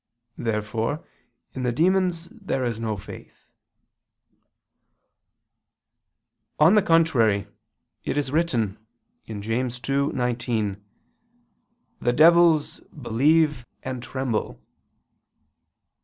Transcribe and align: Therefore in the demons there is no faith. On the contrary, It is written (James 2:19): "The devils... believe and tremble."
Therefore 0.39 1.07
in 1.53 1.61
the 1.61 1.71
demons 1.71 2.27
there 2.29 2.65
is 2.65 2.79
no 2.79 2.97
faith. 2.97 3.45
On 6.59 6.73
the 6.73 6.81
contrary, 6.81 7.45
It 8.03 8.17
is 8.17 8.31
written 8.31 8.79
(James 9.27 9.79
2:19): 9.79 10.81
"The 11.99 12.13
devils... 12.13 12.79
believe 12.79 13.63
and 13.83 14.01
tremble." 14.01 14.59